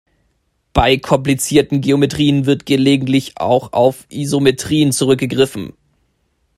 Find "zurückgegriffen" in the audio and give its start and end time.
4.93-5.73